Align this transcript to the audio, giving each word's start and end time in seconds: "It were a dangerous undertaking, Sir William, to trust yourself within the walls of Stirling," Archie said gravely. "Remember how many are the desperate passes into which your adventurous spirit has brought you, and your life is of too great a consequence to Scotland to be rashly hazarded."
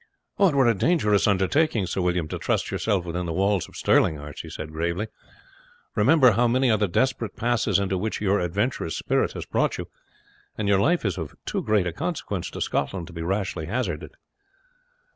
"It 0.39 0.55
were 0.55 0.65
a 0.65 0.73
dangerous 0.73 1.27
undertaking, 1.27 1.85
Sir 1.85 2.01
William, 2.01 2.27
to 2.29 2.39
trust 2.39 2.71
yourself 2.71 3.05
within 3.05 3.27
the 3.27 3.31
walls 3.33 3.69
of 3.69 3.75
Stirling," 3.75 4.17
Archie 4.17 4.49
said 4.49 4.71
gravely. 4.73 5.09
"Remember 5.95 6.31
how 6.31 6.47
many 6.47 6.71
are 6.71 6.77
the 6.79 6.87
desperate 6.87 7.35
passes 7.35 7.77
into 7.77 7.99
which 7.99 8.19
your 8.19 8.39
adventurous 8.39 8.97
spirit 8.97 9.33
has 9.33 9.45
brought 9.45 9.77
you, 9.77 9.87
and 10.57 10.67
your 10.67 10.79
life 10.79 11.05
is 11.05 11.19
of 11.19 11.35
too 11.45 11.61
great 11.61 11.85
a 11.85 11.93
consequence 11.93 12.49
to 12.49 12.61
Scotland 12.61 13.05
to 13.05 13.13
be 13.13 13.21
rashly 13.21 13.67
hazarded." 13.67 14.15